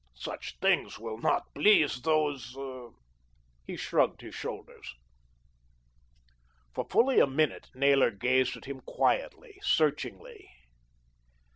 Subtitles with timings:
[0.15, 2.57] Such things will not please those"
[3.67, 4.95] He shrugged his shoulders.
[6.73, 10.49] For fully a minute Naylor gazed at him quietly, searchingly.